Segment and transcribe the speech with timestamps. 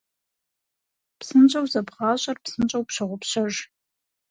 [1.19, 3.53] Псынщӏэу зэбгъащӏэр псынщӏэу пщогъупщэж.